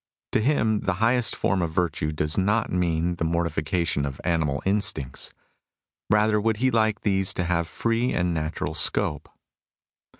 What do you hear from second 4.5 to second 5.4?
instincts.